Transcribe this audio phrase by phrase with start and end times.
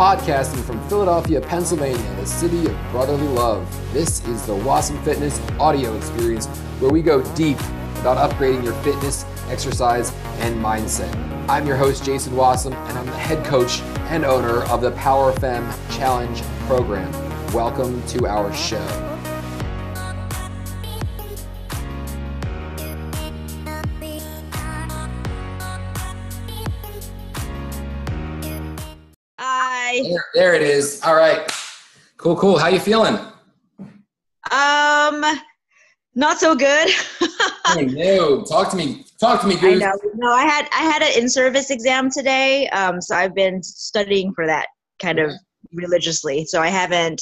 [0.00, 3.68] podcasting from Philadelphia, Pennsylvania, the city of brotherly love.
[3.92, 6.46] This is the Wasm Fitness audio experience
[6.78, 7.60] where we go deep
[7.98, 11.14] about upgrading your fitness, exercise, and mindset.
[11.50, 15.32] I'm your host, Jason Wasm, and I'm the head coach and owner of the Power
[15.32, 17.12] Fem Challenge program.
[17.52, 19.09] Welcome to our show.
[29.90, 30.02] Hi.
[30.08, 31.02] There, there it is.
[31.02, 31.50] All right.
[32.16, 32.58] Cool, cool.
[32.58, 33.16] How you feeling?
[34.52, 35.24] Um,
[36.14, 36.90] not so good.
[37.64, 38.44] I know.
[38.44, 39.04] Talk to me.
[39.18, 39.98] Talk to me, I know.
[40.14, 42.68] No, I had I had an in-service exam today.
[42.68, 44.68] Um, so I've been studying for that
[45.02, 45.32] kind of
[45.72, 46.44] religiously.
[46.44, 47.20] So I haven't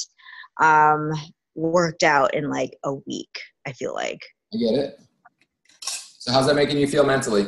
[0.61, 1.11] um
[1.55, 3.35] worked out in like a week.
[3.65, 4.21] I feel like.
[4.53, 4.99] I get it.
[5.81, 7.47] So how's that making you feel mentally?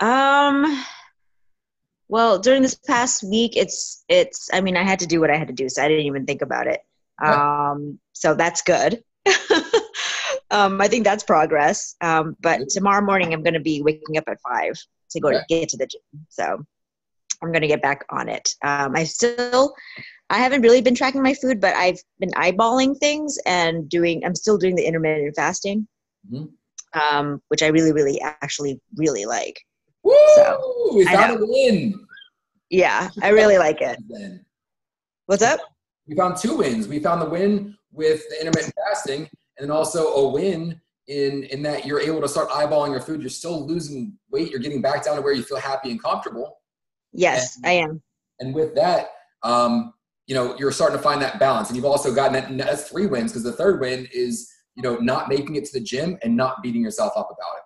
[0.00, 0.84] Um.
[2.08, 4.48] Well, during this past week, it's it's.
[4.52, 6.26] I mean, I had to do what I had to do, so I didn't even
[6.26, 6.80] think about it.
[7.72, 7.98] Um.
[8.12, 9.02] So that's good.
[10.50, 11.94] um, I think that's progress.
[12.00, 14.74] Um, but tomorrow morning, I'm going to be waking up at five
[15.10, 16.00] to go to get to the gym.
[16.28, 16.64] So
[17.42, 18.54] I'm going to get back on it.
[18.64, 19.74] Um, I still,
[20.30, 24.24] I haven't really been tracking my food, but I've been eyeballing things and doing.
[24.24, 25.86] I'm still doing the intermittent fasting,
[26.32, 26.48] Mhm.
[26.94, 29.60] um, which I really, really, actually, really like.
[30.04, 30.14] Woo!
[30.36, 32.06] So, we found a win.
[32.70, 33.98] Yeah, I really like it.
[35.26, 35.60] What's up?
[36.06, 36.88] We found two wins.
[36.88, 41.62] We found the win with the intermittent fasting, and then also a win in in
[41.62, 43.20] that you're able to start eyeballing your food.
[43.20, 44.50] You're still losing weight.
[44.50, 46.58] You're getting back down to where you feel happy and comfortable.
[47.12, 48.02] Yes, I am.
[48.40, 49.08] And with that,
[49.42, 49.94] um,
[50.26, 51.68] you know, you're starting to find that balance.
[51.68, 52.50] And you've also gotten that.
[52.50, 55.78] and That's three wins because the third win is you know not making it to
[55.78, 57.62] the gym and not beating yourself up about it.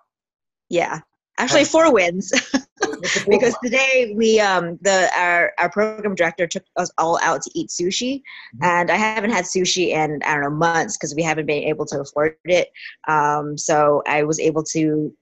[0.69, 0.99] Yeah,
[1.37, 2.31] actually, four wins.
[2.83, 2.99] it.
[2.99, 7.19] What's the fourth because today we um the our, our program director took us all
[7.21, 8.21] out to eat sushi
[8.55, 8.65] Mhm.
[8.65, 11.85] and i haven't had sushi in i don't know months because we haven't been able
[11.85, 12.69] to afford it
[13.07, 15.13] um so i was able to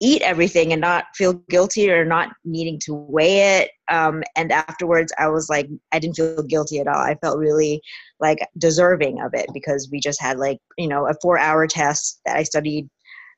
[0.00, 5.12] eat everything and not feel guilty or not needing to weigh it um and afterwards
[5.18, 7.80] i was like i didn't feel guilty at all i felt really
[8.20, 12.20] like deserving of it because we just had like you know a four hour test
[12.26, 12.88] that i studied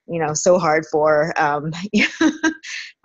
[0.09, 1.73] you know so hard for um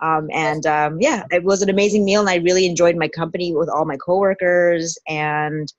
[0.00, 3.54] um, and um, yeah, it was an amazing meal, and I really enjoyed my company
[3.54, 5.72] with all my coworkers, and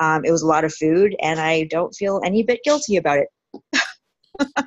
[0.00, 3.18] um, it was a lot of food, and I don't feel any bit guilty about
[3.18, 3.28] it.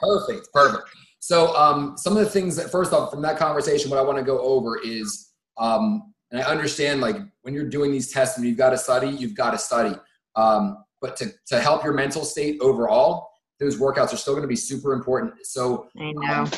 [0.00, 0.88] Perfect, perfect.
[1.18, 4.16] So, um, some of the things that first off from that conversation, what I want
[4.16, 8.46] to go over is, um, and I understand like when you're doing these tests and
[8.46, 9.94] you've got to study, you've got to study.
[10.36, 13.29] Um, but to to help your mental state overall,
[13.60, 15.34] those workouts are still going to be super important.
[15.44, 16.32] So, I know.
[16.32, 16.50] um,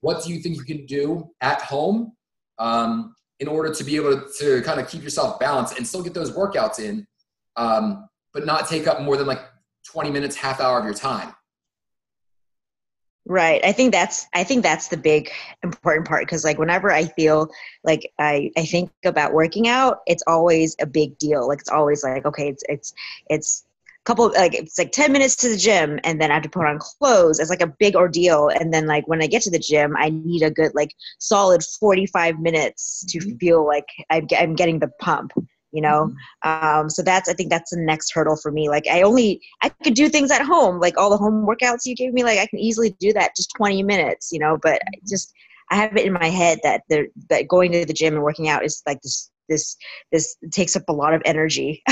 [0.00, 2.12] what do you think you can do at home
[2.58, 6.02] um, in order to be able to, to kind of keep yourself balanced and still
[6.02, 7.06] get those workouts in,
[7.56, 9.40] um, but not take up more than like
[9.86, 11.34] 20 minutes, half hour of your time?
[13.26, 13.64] Right.
[13.64, 15.30] I think that's I think that's the big
[15.62, 17.48] important part because like whenever I feel
[17.84, 21.46] like I I think about working out, it's always a big deal.
[21.46, 22.94] Like it's always like okay, it's it's
[23.28, 23.66] it's
[24.04, 26.66] couple like it's like 10 minutes to the gym and then I have to put
[26.66, 27.38] on clothes.
[27.38, 30.10] It's like a big ordeal and then like when I get to the gym, I
[30.10, 33.38] need a good like solid 45 minutes to Mhm.
[33.40, 35.32] feel like I'm, I'm getting the pump,
[35.72, 36.12] you know?
[36.42, 39.68] um, so that's i think that's the next hurdle for me like i only i
[39.68, 42.46] could do things at home like all the home workouts you gave me like i
[42.46, 45.32] can easily do that just 20 minutes you know but I just
[45.70, 48.48] i have it in my head that the that going to the gym and working
[48.48, 49.76] out is like this this
[50.12, 51.82] this takes up a lot of energy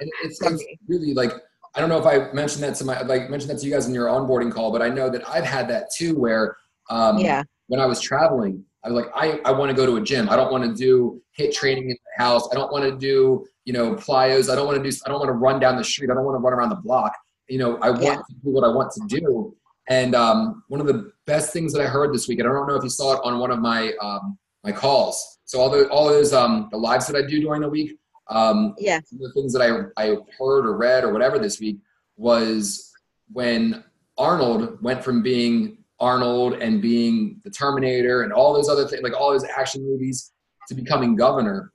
[0.00, 0.58] it's, for
[0.88, 1.32] really like
[1.74, 3.86] I don't know if I mentioned that to my like mentioned that to you guys
[3.86, 6.56] in your onboarding call, but I know that I've had that too, where
[6.88, 9.96] um, yeah when I was traveling, I was like, I, I want to go to
[9.96, 10.28] a gym.
[10.28, 12.48] I don't want to do HIIT training in the house.
[12.50, 14.50] I don't want to do you know plyos.
[14.50, 14.96] I don't want to do.
[15.06, 16.10] I don't want to run down the street.
[16.10, 17.14] I don't want to run around the block.
[17.48, 18.16] You know, I want Yeah.
[18.16, 19.54] to do what I want to do.
[19.88, 22.68] And um, one of the best things that I heard this week, and I don't
[22.68, 25.38] know if you saw it on one of my um, my calls.
[25.44, 27.98] So all the all those um, the lives that I do during the week,
[28.28, 31.78] um, yeah the things that I, I heard or read or whatever this week
[32.16, 32.92] was
[33.32, 33.82] when
[34.18, 39.18] Arnold went from being Arnold and being the Terminator and all those other things, like
[39.18, 40.32] all those action movies,
[40.68, 41.72] to becoming governor.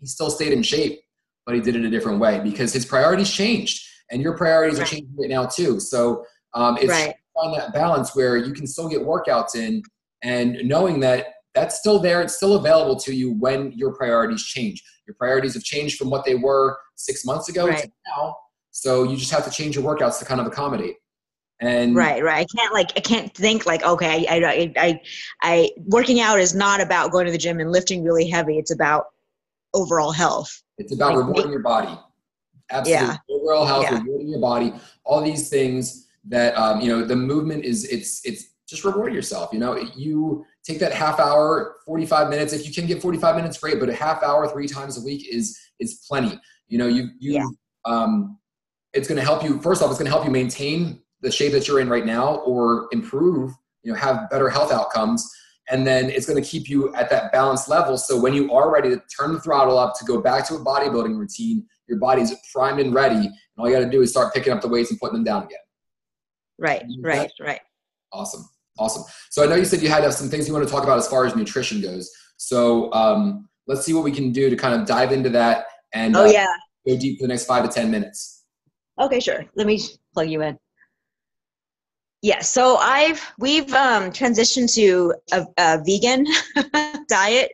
[0.00, 1.00] He still stayed in shape,
[1.44, 4.84] but he did it a different way because his priorities changed, and your priorities are
[4.84, 5.80] changing right now too.
[5.80, 7.14] So um, it's Right.
[7.34, 9.82] find that balance where you can still get workouts in,
[10.22, 11.26] and knowing that
[11.56, 14.84] that's still there, it's still available to you when your priorities change.
[15.08, 18.36] Your priorities have changed from what they were six months ago to now.
[18.70, 20.96] So you just have to change your workouts to kind of accommodate.
[21.60, 25.00] And right right i can't like i can't think like okay I, I i
[25.40, 28.70] i working out is not about going to the gym and lifting really heavy it's
[28.70, 29.06] about
[29.76, 30.62] overall health.
[30.78, 31.96] It's about like, rewarding your body.
[32.70, 33.06] Absolutely.
[33.06, 33.16] Yeah.
[33.30, 34.02] Overall health, yeah.
[34.02, 34.72] rewarding your body,
[35.04, 39.50] all these things that um, you know, the movement is it's it's just reward yourself.
[39.52, 42.52] You know, you take that half hour, 45 minutes.
[42.52, 45.26] If you can get 45 minutes, great, but a half hour three times a week
[45.32, 46.38] is is plenty.
[46.68, 47.46] You know, you you yeah.
[47.84, 48.38] um
[48.92, 51.80] it's gonna help you first off, it's gonna help you maintain the shape that you're
[51.80, 53.52] in right now or improve,
[53.82, 55.28] you know, have better health outcomes.
[55.68, 57.98] And then it's going to keep you at that balanced level.
[57.98, 60.64] So when you are ready to turn the throttle up to go back to a
[60.64, 63.16] bodybuilding routine, your body's primed and ready.
[63.16, 65.24] And all you got to do is start picking up the weights and putting them
[65.24, 65.58] down again.
[66.58, 67.60] Right, right, right.
[68.12, 68.48] Awesome.
[68.78, 69.04] Awesome.
[69.30, 71.08] So I know you said you had some things you want to talk about as
[71.08, 72.10] far as nutrition goes.
[72.36, 76.16] So um, let's see what we can do to kind of dive into that and
[76.16, 76.46] oh, uh, yeah.
[76.86, 78.44] go deep for the next five to 10 minutes.
[79.00, 79.44] Okay, sure.
[79.54, 79.80] Let me
[80.14, 80.58] plug you in.
[82.22, 86.26] Yeah, so I've we've um, transitioned to a, a vegan
[87.08, 87.52] diet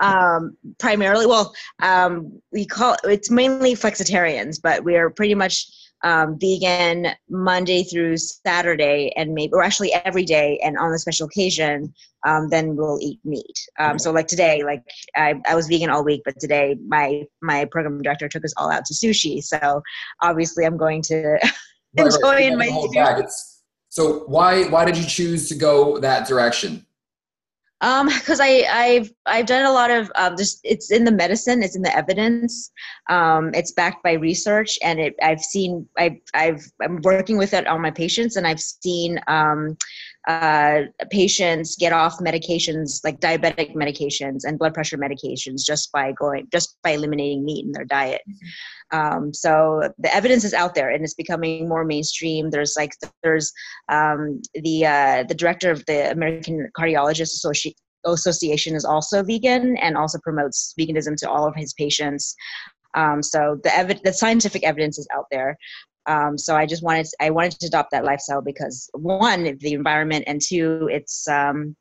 [0.00, 1.26] um, primarily.
[1.26, 5.70] Well, um, we call it's mainly flexitarians, but we are pretty much
[6.02, 11.26] um, vegan Monday through Saturday, and maybe or actually every day, and on a special
[11.26, 11.92] occasion,
[12.26, 13.58] um, then we'll eat meat.
[13.78, 14.82] Um, so like today, like
[15.16, 18.70] I, I was vegan all week, but today my my program director took us all
[18.70, 19.42] out to sushi.
[19.42, 19.82] So
[20.22, 21.38] obviously, I'm going to
[21.96, 22.56] enjoy right.
[22.56, 22.66] my.
[23.88, 26.86] So why why did you choose to go that direction?
[27.80, 31.62] Um, because I I've I've done a lot of um, just it's in the medicine,
[31.62, 32.70] it's in the evidence,
[33.08, 37.66] um, it's backed by research, and it I've seen I've I've I'm working with it
[37.66, 39.76] on my patients, and I've seen um,
[40.28, 46.46] uh, patients get off medications like diabetic medications and blood pressure medications just by going
[46.52, 48.20] just by eliminating meat in their diet.
[48.92, 52.50] Um, so the evidence is out there and it's becoming more mainstream.
[52.50, 53.52] There's like there's
[53.88, 59.94] um, the uh, the director of the American Cardiologist Association association is also vegan and
[59.94, 62.34] also promotes veganism to all of his patients
[62.94, 65.56] um, so the ev- the scientific evidence is out there
[66.10, 69.72] um, so I just wanted to, I wanted to adopt that lifestyle because one, the
[69.72, 71.76] environment, and two, it's um,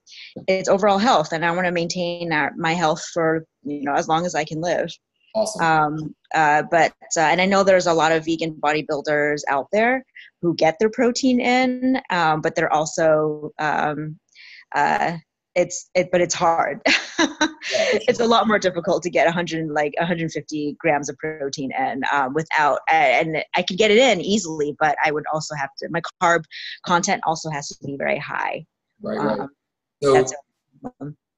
[0.47, 4.07] it's overall health, and I want to maintain our, my health for you know as
[4.07, 4.89] long as I can live.
[5.33, 5.65] Awesome.
[5.65, 10.05] Um, uh, but uh, and I know there's a lot of vegan bodybuilders out there
[10.43, 14.19] who get their protein in, um, but they're also um,
[14.75, 15.17] uh,
[15.59, 16.81] it's it but it's hard.
[17.71, 22.33] It's a lot more difficult to get 100 like 150 grams of protein in um,
[22.33, 26.01] without and i could get it in easily but i would also have to my
[26.21, 26.43] carb
[26.85, 28.65] content also has to be very high.
[29.01, 29.39] Right right.
[29.39, 29.49] Um,
[30.01, 30.25] so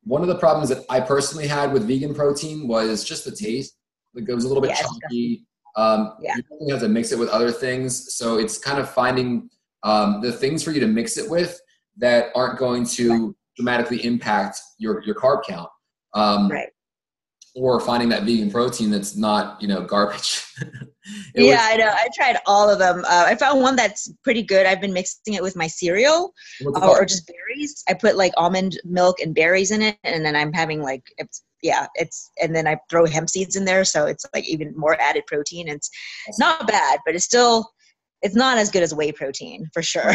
[0.03, 3.75] one of the problems that i personally had with vegan protein was just the taste.
[4.13, 5.45] Like it was a little bit yes, chunky.
[5.75, 6.35] Um, yeah.
[6.59, 8.13] you have to mix it with other things.
[8.13, 9.49] So it's kind of finding
[9.83, 11.59] um, the things for you to mix it with
[11.97, 15.69] that aren't going to dramatically impact your your carb count.
[16.13, 16.69] Um, right.
[17.53, 20.41] Or finding that vegan protein that's not, you know, garbage.
[21.35, 21.89] yeah, was, I know.
[21.89, 23.03] I tried all of them.
[23.03, 24.65] Uh, I found one that's pretty good.
[24.65, 26.31] I've been mixing it with my cereal
[26.65, 27.83] uh, or just berries.
[27.89, 31.43] I put like almond milk and berries in it, and then I'm having like it's
[31.61, 34.99] yeah, it's and then I throw hemp seeds in there, so it's like even more
[35.01, 35.67] added protein.
[35.67, 35.89] It's
[36.39, 37.69] not bad, but it's still
[38.21, 40.13] it's not as good as whey protein for sure.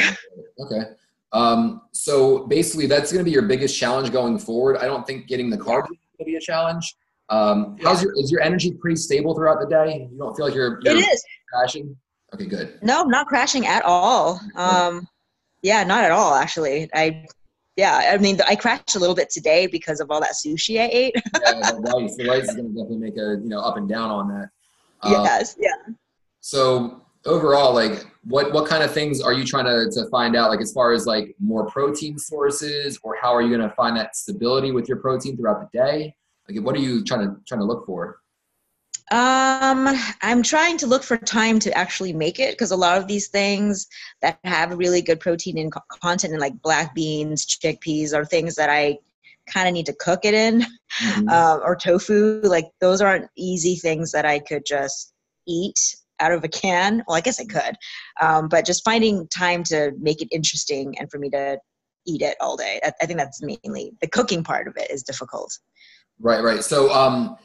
[0.61, 0.83] Okay.
[1.33, 4.78] Um, so basically, that's going to be your biggest challenge going forward.
[4.78, 6.95] I don't think getting the carbs is going to be a challenge.
[7.28, 10.09] Um, how's your is your energy pretty stable throughout the day?
[10.11, 11.97] You don't feel like you're, you're it is crashing.
[12.35, 12.78] Okay, good.
[12.83, 14.40] No, not crashing at all.
[14.54, 15.09] Um,
[15.62, 16.35] yeah, not at all.
[16.35, 17.26] Actually, I
[17.76, 20.88] yeah, I mean, I crashed a little bit today because of all that sushi I
[20.90, 21.14] ate.
[21.16, 23.88] yeah, the rice, the rice is going to definitely make a you know up and
[23.88, 24.49] down on that.
[25.02, 25.95] Um, yes, yeah.
[26.40, 30.50] So overall, like what what kind of things are you trying to, to find out
[30.50, 33.97] like as far as like more protein sources or how are you going to find
[33.97, 36.14] that stability with your protein throughout the day?
[36.49, 38.18] Like what are you trying to trying to look for?
[39.12, 39.87] Um
[40.23, 43.28] i'm trying to look for time to actually make it because a lot of these
[43.28, 43.87] things
[44.21, 45.71] that have really good protein in
[46.02, 48.99] content and like black beans chickpeas are things that i
[49.49, 51.28] kind of need to cook it in mm-hmm.
[51.28, 55.12] uh, or tofu like those aren't easy things that i could just
[55.47, 55.78] eat
[56.20, 57.02] out of a can.
[57.06, 57.76] Well, I guess I could,
[58.20, 61.58] um, but just finding time to make it interesting and for me to
[62.06, 62.80] eat it all day.
[62.85, 65.56] I, I think that's mainly the cooking part of it is difficult.
[66.20, 66.62] Right, right.
[66.62, 67.37] So um,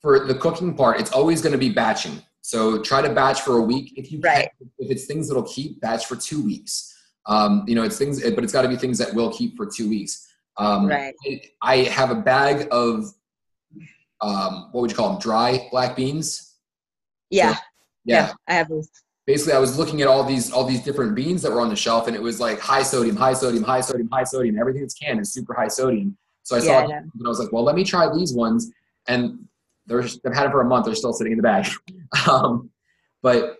[0.00, 2.22] for the cooking part, it's always going to be batching.
[2.40, 4.50] So try to batch for a week if you right.
[4.58, 4.70] can.
[4.78, 6.94] If it's things that'll keep, batch for two weeks.
[7.26, 9.66] Um, you know, it's things, but it's got to be things that will keep for
[9.66, 10.26] two weeks.
[10.56, 11.14] Um, right.
[11.60, 13.12] I have a bag of
[14.20, 15.20] um, what would you call them?
[15.20, 16.54] Dry black beans.
[17.30, 17.54] Yeah.
[17.54, 17.60] So
[18.08, 18.28] yeah.
[18.28, 18.90] yeah I have those.
[19.26, 21.76] Basically, I was looking at all these all these different beans that were on the
[21.76, 24.58] shelf, and it was like high sodium, high sodium, high sodium, high sodium.
[24.58, 26.16] Everything that's canned is super high sodium.
[26.48, 28.70] So I saw yeah, it, and I was like, well, let me try these ones.
[29.06, 29.46] And
[29.86, 30.86] they're just, they've had it for a month.
[30.86, 31.66] They're still sitting in the bag.
[32.30, 32.70] um,
[33.20, 33.58] but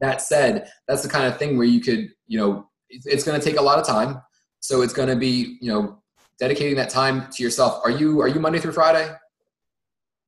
[0.00, 3.40] that said, that's the kind of thing where you could, you know, it's, it's going
[3.40, 4.20] to take a lot of time.
[4.60, 6.02] So it's going to be, you know,
[6.38, 7.80] dedicating that time to yourself.
[7.82, 9.10] Are you are you Monday through Friday?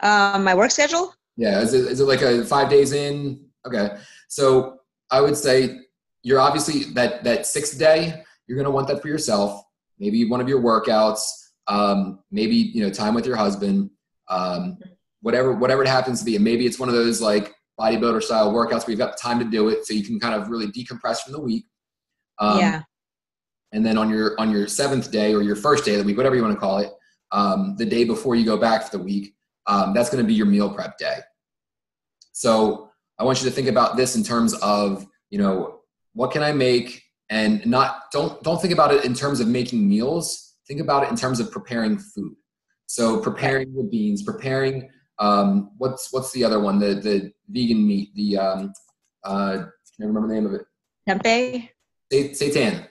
[0.01, 1.13] Um, my work schedule.
[1.39, 3.47] Yeah, is it, is it like a five days in?
[3.65, 4.81] Okay, so
[5.11, 5.79] I would say
[6.23, 9.63] you're obviously that that sixth day you're going to want that for yourself.
[9.99, 11.21] Maybe one of your workouts.
[11.69, 13.91] Um, maybe you know time with your husband.
[14.29, 14.79] Um,
[15.21, 16.35] whatever whatever it happens to be.
[16.35, 19.39] And maybe it's one of those like bodybuilder style workouts where you've got the time
[19.39, 21.67] to do it, so you can kind of really decompress from the week.
[22.41, 22.83] Um, yeah.
[23.73, 26.17] And then on your on your seventh day or your first day of the week,
[26.17, 26.91] whatever you want to call it,
[27.33, 29.35] um, the day before you go back for the week,
[29.69, 31.19] um, that's going to be your meal prep day.
[32.33, 35.81] So I want you to think about this in terms of you know
[36.15, 39.89] what can I make, and not don't don't think about it in terms of making
[39.89, 40.55] meals.
[40.67, 42.35] Think about it in terms of preparing food.
[42.87, 46.79] So preparing the beans, preparing um, what's what's the other one?
[46.79, 48.15] The the vegan meat.
[48.15, 48.73] The um,
[49.25, 50.63] uh, can I remember the name of it?
[51.09, 51.69] Tempeh.
[52.13, 52.87] Seitan.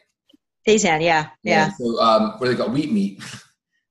[0.68, 1.30] Seitan, yeah, yeah.
[1.44, 1.70] yeah.
[1.80, 3.22] So um, what do they call wheat meat?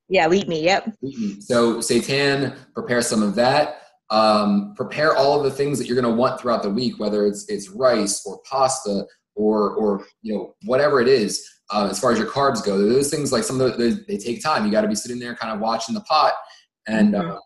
[0.09, 0.63] Yeah, wheat meat.
[0.63, 0.93] Yep.
[1.01, 1.43] Wheat meat.
[1.43, 3.81] So seitan, prepare some of that.
[4.09, 7.25] Um, prepare all of the things that you're going to want throughout the week, whether
[7.25, 11.45] it's it's rice or pasta or or you know whatever it is.
[11.69, 14.41] Uh, as far as your carbs go, those things like some of those they take
[14.41, 14.65] time.
[14.65, 16.33] You got to be sitting there, kind of watching the pot,
[16.87, 17.31] and mm-hmm.
[17.31, 17.39] uh,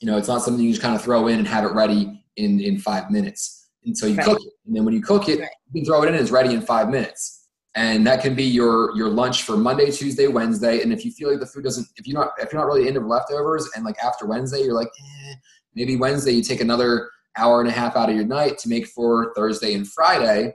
[0.00, 2.22] you know it's not something you just kind of throw in and have it ready
[2.36, 4.26] in in five minutes until you right.
[4.26, 4.52] cook it.
[4.66, 5.48] And then when you cook it, right.
[5.72, 7.43] you can throw it in and it's ready in five minutes
[7.76, 10.82] and that can be your your lunch for Monday, Tuesday, Wednesday.
[10.82, 12.86] And if you feel like the food doesn't, if you're not if you're not really
[12.86, 15.34] into leftovers, and like after Wednesday, you're like, eh,
[15.74, 18.86] maybe Wednesday you take another hour and a half out of your night to make
[18.86, 20.52] for Thursday and Friday.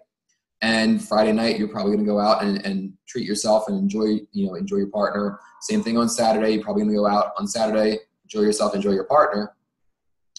[0.62, 4.20] And Friday night, you're probably going to go out and, and treat yourself and enjoy
[4.32, 5.40] you know enjoy your partner.
[5.62, 6.52] Same thing on Saturday.
[6.52, 9.54] You're probably going to go out on Saturday, enjoy yourself, enjoy your partner,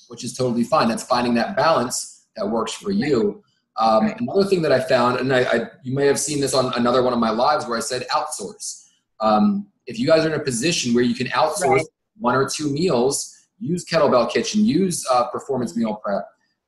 [0.08, 0.88] which is totally fine.
[0.88, 3.42] That's finding that balance that works for you
[3.76, 4.20] um, right.
[4.20, 7.02] Another thing that I found, and I, I, you may have seen this on another
[7.02, 8.88] one of my lives where I said outsource.
[9.20, 11.86] Um, if you guys are in a position where you can outsource right.
[12.18, 16.26] one or two meals, use Kettlebell Kitchen, use uh, Performance Meal Prep.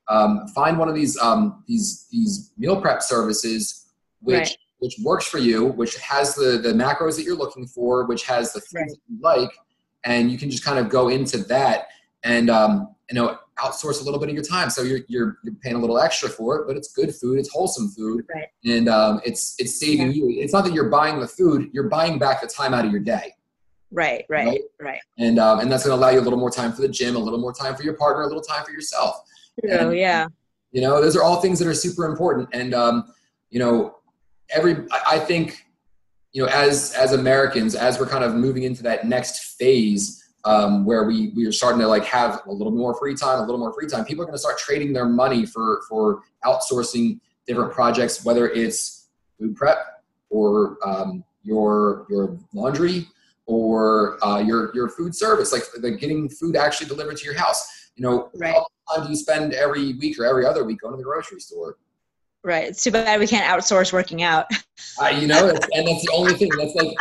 [0.09, 3.83] Um, find one of these um, these these meal prep services
[4.23, 4.57] which right.
[4.79, 8.53] which works for you, which has the the macros that you're looking for, which has
[8.53, 9.51] the things that you like,
[10.05, 11.89] and you can just kind of go into that
[12.25, 14.71] and um, you know outsource a little bit of your time.
[14.71, 17.39] So you're, you're, you're paying a little extra for it, but it's good food.
[17.39, 18.25] It's wholesome food.
[18.35, 18.49] Right.
[18.65, 20.25] And um, it's, it's saving yeah.
[20.25, 20.41] you.
[20.43, 23.01] It's not that you're buying the food, you're buying back the time out of your
[23.01, 23.35] day.
[23.91, 24.61] Right, right, right.
[24.81, 25.01] right.
[25.19, 27.15] And, um, and that's going to allow you a little more time for the gym,
[27.15, 29.17] a little more time for your partner, a little time for yourself.
[29.71, 30.29] Oh, yeah.
[30.71, 32.49] You know, those are all things that are super important.
[32.55, 33.13] And, um,
[33.51, 33.97] you know,
[34.49, 35.67] every, I think,
[36.33, 40.85] you know, as, as Americans, as we're kind of moving into that next phase, um,
[40.85, 43.59] where we we are starting to like have a little more free time, a little
[43.59, 44.05] more free time.
[44.05, 49.09] People are going to start trading their money for for outsourcing different projects, whether it's
[49.39, 53.07] food prep or um, your your laundry
[53.47, 57.91] or uh, your your food service, like the getting food actually delivered to your house.
[57.97, 58.55] You know, right.
[58.55, 61.05] how much time do you spend every week or every other week going to the
[61.05, 61.77] grocery store?
[62.43, 62.69] Right.
[62.69, 64.47] It's too bad we can't outsource working out.
[65.01, 66.51] uh, you know, and that's the only thing.
[66.57, 66.97] That's like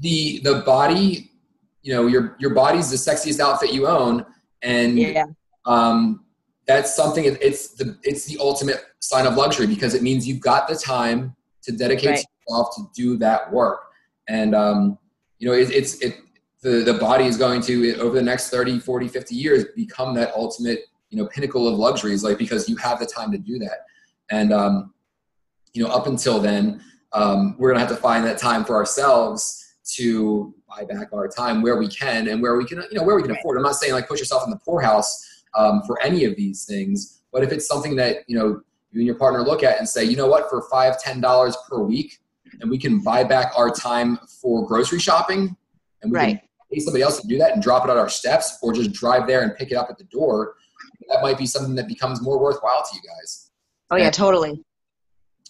[0.00, 1.29] the the body
[1.82, 4.24] you know your your body's the sexiest outfit you own
[4.62, 5.24] and yeah.
[5.66, 6.24] um,
[6.66, 10.68] that's something it's the it's the ultimate sign of luxury because it means you've got
[10.68, 12.24] the time to dedicate right.
[12.48, 13.80] yourself to do that work
[14.28, 14.98] and um,
[15.38, 16.16] you know it, it's it
[16.62, 20.32] the, the body is going to over the next 30 40 50 years become that
[20.34, 23.86] ultimate you know pinnacle of luxuries like because you have the time to do that
[24.30, 24.92] and um,
[25.72, 26.82] you know up until then
[27.12, 31.62] um, we're gonna have to find that time for ourselves to buy back our time
[31.62, 33.56] where we can and where we can, you know, where we can afford.
[33.56, 37.22] I'm not saying like put yourself in the poorhouse um, for any of these things,
[37.32, 38.60] but if it's something that you know
[38.92, 41.56] you and your partner look at and say, you know what, for five, ten dollars
[41.68, 42.18] per week,
[42.60, 45.56] and we can buy back our time for grocery shopping,
[46.02, 46.38] and we right.
[46.38, 48.92] can pay somebody else to do that and drop it at our steps, or just
[48.92, 50.54] drive there and pick it up at the door.
[51.08, 53.50] That might be something that becomes more worthwhile to you guys.
[53.90, 54.64] Oh yeah, and totally.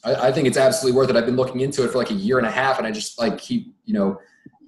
[0.03, 1.17] I, I think it's absolutely worth it.
[1.17, 3.19] I've been looking into it for like a year and a half, and I just
[3.19, 4.19] like keep you know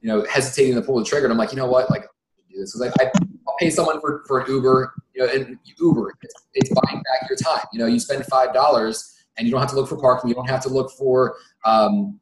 [0.02, 1.24] you know, hesitating to pull the trigger.
[1.26, 1.90] And I'm like, you know what?
[1.90, 2.04] Like,
[2.50, 3.10] do this because I,
[3.48, 7.28] I'll pay someone for, for an Uber, you know, and Uber, it's, it's buying back
[7.28, 7.64] your time.
[7.72, 10.28] You know, you spend five dollars and you don't have to look for parking.
[10.28, 12.20] You don't have to look for, um,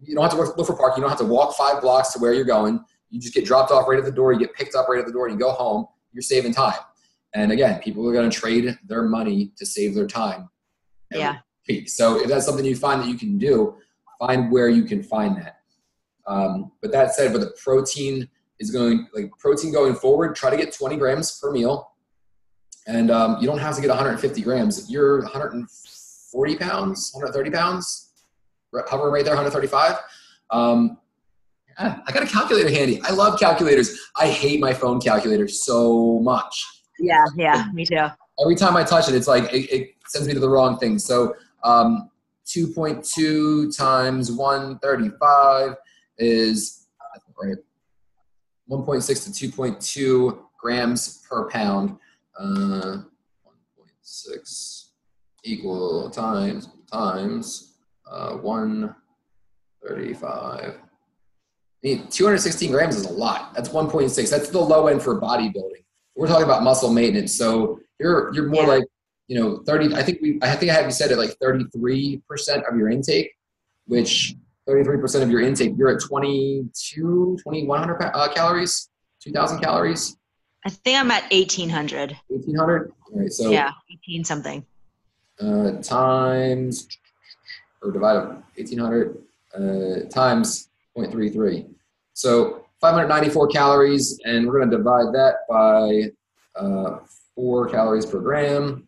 [0.00, 0.98] you don't have to look for parking.
[0.98, 2.84] You don't have to walk five blocks to where you're going.
[3.10, 4.32] You just get dropped off right at the door.
[4.32, 5.26] You get picked up right at the door.
[5.26, 5.86] And you go home.
[6.12, 6.78] You're saving time.
[7.34, 10.48] And again, people are going to trade their money to save their time.
[11.10, 11.38] Yeah.
[11.68, 11.88] Week.
[11.88, 13.76] So if that's something you find that you can do,
[14.18, 15.53] find where you can find that.
[16.26, 18.28] Um, but that said, with a protein
[18.58, 20.34] is going like protein going forward.
[20.36, 21.92] Try to get 20 grams per meal,
[22.86, 24.90] and um, you don't have to get 150 grams.
[24.90, 28.12] You're 140 pounds, 130 pounds,
[28.88, 29.96] hovering right there, 135.
[30.50, 30.98] Um,
[31.78, 33.00] yeah, I got a calculator handy.
[33.02, 33.98] I love calculators.
[34.16, 36.64] I hate my phone calculator so much.
[37.00, 38.06] Yeah, yeah, me too.
[38.40, 40.98] Every time I touch it, it's like it, it sends me to the wrong thing.
[40.98, 42.10] So um,
[42.46, 45.74] 2.2 times 135
[46.18, 46.86] is
[47.40, 47.56] right
[48.70, 49.14] 1.6 to
[49.50, 51.98] 2.2 grams per pound.
[52.38, 53.02] Uh,
[53.46, 54.86] 1.6
[55.44, 57.74] equal times times
[58.10, 60.64] uh, 135.
[60.64, 60.74] I
[61.82, 63.52] mean, 216 grams is a lot.
[63.54, 64.30] That's 1.6.
[64.30, 65.84] That's the low end for bodybuilding.
[66.16, 67.36] We're talking about muscle maintenance.
[67.36, 68.68] So you're you're more yeah.
[68.68, 68.84] like
[69.28, 69.94] you know 30.
[69.94, 72.88] I think we I think I have you said it like 33 percent of your
[72.88, 73.32] intake,
[73.86, 74.36] which
[74.68, 78.88] 33% of your intake, you're at 22, 2100 uh, calories,
[79.20, 80.16] 2000 calories.
[80.64, 82.16] I think I'm at 1800.
[82.28, 82.92] 1800?
[83.12, 83.50] All right, so.
[83.50, 84.64] Yeah, 18 something.
[85.38, 86.88] Uh, times,
[87.82, 89.18] or divided 1800
[89.54, 91.68] uh, times 0.33.
[92.14, 96.12] So 594 calories, and we're going to divide that by
[96.58, 96.98] uh,
[97.34, 98.86] four calories per gram,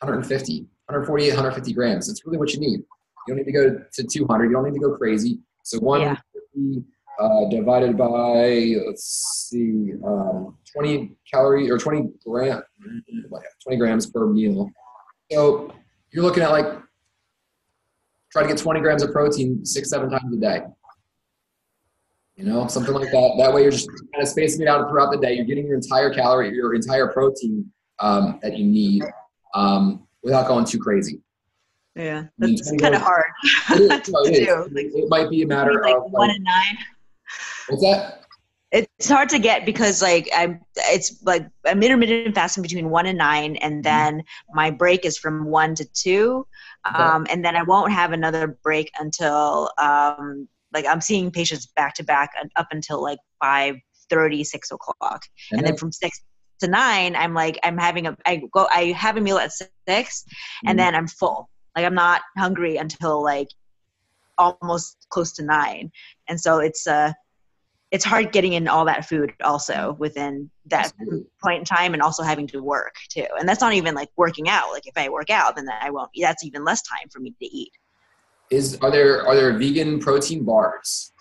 [0.00, 2.06] 150, 148, 150 grams.
[2.06, 2.82] That's really what you need.
[3.26, 4.44] You don't need to go to 200.
[4.44, 5.38] You don't need to go crazy.
[5.62, 6.24] So 150
[6.56, 7.24] yeah.
[7.24, 12.62] uh, divided by, let's see, um, 20 calories or 20 gram,
[13.62, 14.70] 20 grams per meal.
[15.30, 15.72] So
[16.12, 16.66] you're looking at like,
[18.32, 20.60] try to get 20 grams of protein six, seven times a day.
[22.36, 23.34] You know, something like that.
[23.38, 25.34] That way you're just kind of spacing it out throughout the day.
[25.34, 29.04] You're getting your entire calorie, your entire protein um, that you need
[29.54, 31.20] um, without going too crazy.
[31.96, 33.24] Yeah, that's kind of hard
[33.70, 34.68] it, to do.
[34.74, 36.78] it might be a matter like of one like, and nine.
[37.68, 38.24] What's that?
[38.70, 43.18] It's hard to get because like I'm, it's like I'm intermittent fasting between one and
[43.18, 43.82] nine, and mm-hmm.
[43.82, 44.56] then mm-hmm.
[44.56, 46.46] my break is from one to two,
[46.84, 51.94] um, and then I won't have another break until um, like I'm seeing patients back
[51.94, 53.76] to back up until like five
[54.08, 56.22] thirty, six o'clock, and, and then from six
[56.60, 59.68] to nine, I'm like I'm having a I go I have a meal at 6
[59.88, 60.68] mm-hmm.
[60.68, 63.48] and then I'm full like I'm not hungry until like
[64.38, 65.90] almost close to nine,
[66.28, 67.12] and so it's uh
[67.90, 70.92] it's hard getting in all that food also within that
[71.42, 73.26] point in time and also having to work too.
[73.38, 74.70] And that's not even like working out.
[74.70, 77.46] Like if i work out then i won't that's even less time for me to
[77.46, 77.72] eat.
[78.50, 81.12] Is are there are there vegan protein bars?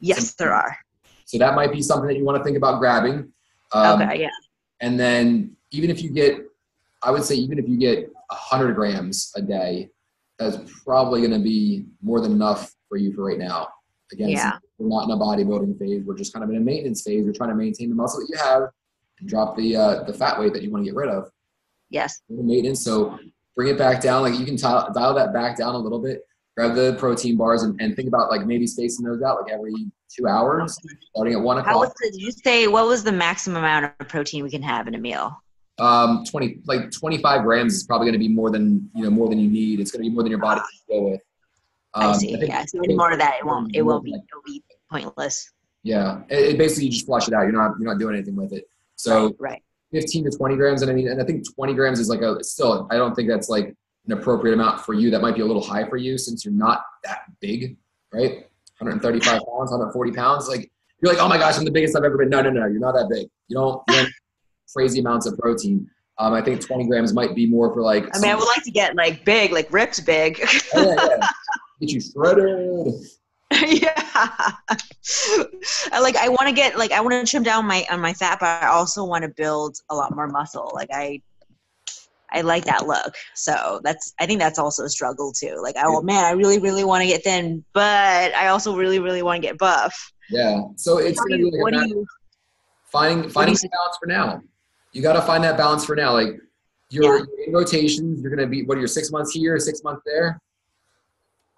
[0.00, 0.76] Yes there are.
[1.24, 3.30] So that might be something that you want to think about grabbing.
[3.72, 4.30] Um, okay yeah.
[4.80, 6.40] and then even if you get
[7.02, 9.88] i would say even if you get 100 grams a day,
[10.38, 13.68] that's probably going to be more than enough for you for right now.
[14.12, 14.58] Again, yeah.
[14.78, 16.02] we're not in a bodybuilding phase.
[16.04, 17.24] We're just kind of in a maintenance phase.
[17.24, 18.62] We're trying to maintain the muscle that you have
[19.20, 21.30] and drop the uh, the fat weight that you want to get rid of.
[21.90, 22.22] Yes.
[22.28, 22.82] Maintenance.
[22.82, 23.18] So
[23.56, 24.22] bring it back down.
[24.22, 26.22] Like you can t- dial that back down a little bit.
[26.56, 29.72] Grab the protein bars and, and think about like maybe spacing those out like every
[30.14, 30.76] two hours,
[31.10, 31.72] starting at one o'clock.
[31.72, 34.62] How was the, did you say what was the maximum amount of protein we can
[34.62, 35.40] have in a meal?
[35.78, 39.28] Um, 20 like 25 grams is probably going to be more than you know more
[39.28, 41.20] than you need it's going to be more than your body can go with
[41.94, 42.34] um, I see.
[42.34, 42.64] I yeah.
[42.66, 43.74] So any more of that, it won't.
[43.74, 44.10] It won't be.
[44.10, 45.50] It'll be pointless.
[45.82, 46.20] Yeah.
[46.28, 47.42] It, it, basically you just flush it out.
[47.42, 47.72] You're not.
[47.78, 48.64] You're not doing anything with it.
[48.96, 49.62] So right.
[49.92, 52.42] 15 to 20 grams, and I mean, and I think 20 grams is like a
[52.44, 52.86] still.
[52.90, 53.74] I don't think that's like
[54.06, 55.10] an appropriate amount for you.
[55.10, 57.76] That might be a little high for you since you're not that big,
[58.12, 58.44] right?
[58.80, 60.46] 135 pounds, 140 pounds.
[60.46, 62.28] Like you're like, oh my gosh, I'm the biggest I've ever been.
[62.28, 62.66] No, no, no.
[62.66, 63.28] You're not that big.
[63.48, 63.82] You don't.
[63.88, 64.12] You don't
[64.72, 65.88] crazy amounts of protein.
[66.18, 68.04] Um, I think 20 grams might be more for like.
[68.14, 70.40] I mean, I would like to get like big, like ripped big.
[70.74, 71.28] oh, yeah, yeah.
[71.80, 72.94] Get you shredded.
[73.52, 74.52] yeah.
[75.92, 78.38] like I want to get like I want to trim down my on my fat,
[78.40, 80.72] but I also want to build a lot more muscle.
[80.74, 81.22] Like I,
[82.30, 83.14] I like that look.
[83.34, 85.60] So that's I think that's also a struggle too.
[85.62, 89.22] Like oh man, I really really want to get thin, but I also really really
[89.22, 90.12] want to get buff.
[90.28, 90.62] Yeah.
[90.74, 92.04] So it's gonna be like you,
[92.90, 94.42] finding finding some balance for now
[94.92, 96.12] you got to find that balance for now.
[96.12, 96.40] Like
[96.90, 97.46] you're, yeah.
[97.46, 100.40] in rotations, you're going to be, what are your six months here, six months there?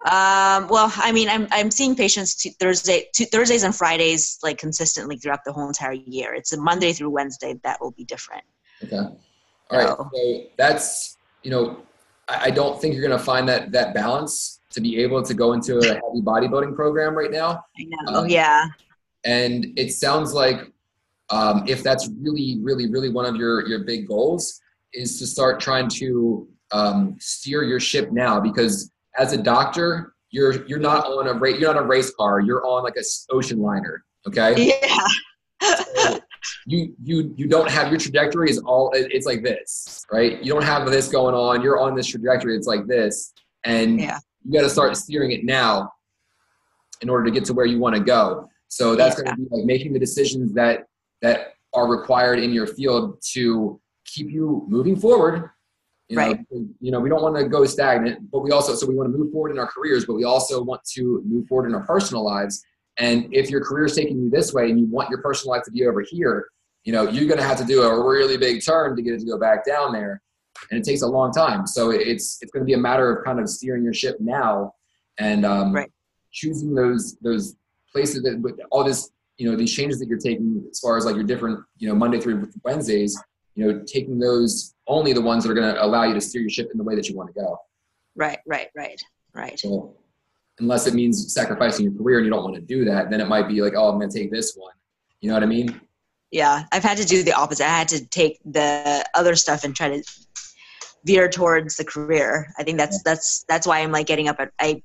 [0.05, 5.17] Um, well, I mean, I'm, I'm seeing patients two, Thursday, Thursdays and Fridays, like consistently
[5.17, 6.33] throughout the whole entire year.
[6.33, 7.59] It's a Monday through Wednesday.
[7.63, 8.43] That will be different.
[8.83, 8.97] Okay.
[8.97, 9.17] All
[9.71, 9.87] right.
[9.87, 11.83] So, so that's, you know,
[12.27, 15.33] I, I don't think you're going to find that, that balance to be able to
[15.35, 17.63] go into a heavy bodybuilding program right now.
[17.77, 18.19] I know.
[18.19, 18.65] Um, yeah.
[19.23, 20.71] And it sounds like
[21.31, 24.59] um, if that's really, really, really one of your your big goals,
[24.93, 28.39] is to start trying to um, steer your ship now.
[28.39, 31.59] Because as a doctor, you're you're not on a race.
[31.59, 32.39] You're not a race car.
[32.39, 34.03] You're on like a ocean liner.
[34.27, 34.73] Okay.
[35.61, 36.17] Yeah.
[36.65, 40.43] you you you don't have your trajectory is all it's like this, right?
[40.43, 41.61] You don't have this going on.
[41.61, 42.55] You're on this trajectory.
[42.55, 44.19] It's like this, and Yeah.
[44.43, 45.91] you got to start steering it now
[47.01, 48.47] in order to get to where you want to go.
[48.67, 49.25] So that's Yeah.
[49.25, 50.85] going to be like making the decisions that
[51.21, 55.49] that are required in your field to keep you moving forward.
[56.09, 56.45] You know, Right.
[56.81, 59.17] you know, we don't want to go stagnant, but we also so we want to
[59.17, 62.25] move forward in our careers, but we also want to move forward in our personal
[62.25, 62.61] lives.
[62.97, 65.63] And if your career is taking you this way and you want your personal life
[65.63, 66.47] to be over here,
[66.83, 69.19] you know, you're going to have to do a really big turn to get it
[69.19, 70.21] to go back down there.
[70.69, 71.65] And it takes a long time.
[71.65, 74.73] So it's, it's going to be a matter of kind of steering your ship now
[75.17, 75.89] and um, Right.
[76.31, 77.55] choosing those, those
[77.93, 81.05] places that with all this, you know, these changes that you're taking as far as
[81.05, 83.19] like your different, you know, Monday through Wednesdays,
[83.55, 86.41] you know, taking those only the ones that are going to allow you to steer
[86.41, 87.57] your ship in the way that you want to go.
[88.15, 89.01] Right, right, right,
[89.33, 89.59] right.
[89.59, 89.97] So
[90.59, 93.27] unless it means sacrificing your career and you don't want to do that, then it
[93.27, 94.73] might be like, oh, I'm going to take this one.
[95.21, 95.81] You know what I mean?
[96.29, 97.65] Yeah, I've had to do the opposite.
[97.65, 100.03] I had to take the other stuff and try to
[101.03, 102.53] veer towards the career.
[102.59, 104.83] I think that's that's that's why I'm like getting up at I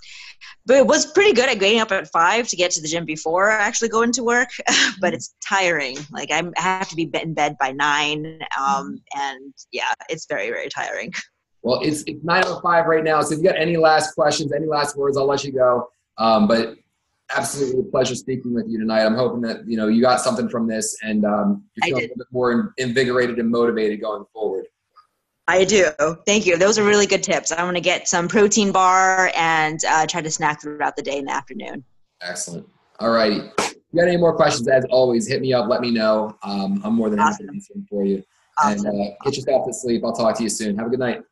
[0.67, 3.05] but it was pretty good at getting up at five to get to the gym
[3.05, 4.51] before I actually going to work.
[5.01, 5.97] but it's tiring.
[6.11, 8.41] Like I'm, I have to be in bed by nine.
[8.61, 11.13] Um, and yeah, it's very very tiring.
[11.63, 13.21] Well, it's, it's 9.05 right now.
[13.23, 15.89] So if you got any last questions, any last words, I'll let you go.
[16.17, 16.77] Um, but
[17.35, 19.05] absolutely a pleasure speaking with you tonight.
[19.05, 22.03] I'm hoping that, you know, you got something from this and um, you're feeling a
[22.03, 24.67] little bit more invigorated and motivated going forward.
[25.49, 25.91] I do.
[26.27, 26.57] Thank you.
[26.57, 27.53] Those are really good tips.
[27.53, 31.19] I'm going to get some protein bar and uh, try to snack throughout the day
[31.19, 31.85] and the afternoon.
[32.21, 32.69] Excellent.
[32.99, 33.43] All righty.
[33.59, 35.69] If you got any more questions, as always, hit me up.
[35.69, 36.37] Let me know.
[36.43, 38.25] Um, I'm more than happy to answer them for you.
[38.59, 38.87] Awesome.
[38.87, 40.03] And uh, get yourself to sleep.
[40.05, 40.77] I'll talk to you soon.
[40.79, 41.23] Have a good night.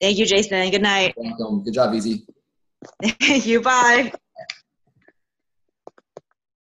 [0.00, 0.70] Thank you, Jason.
[0.70, 1.14] Good night.
[1.16, 1.64] Welcome.
[1.64, 2.26] Good job, Easy.
[3.02, 3.60] Thank you.
[3.60, 4.12] Bye.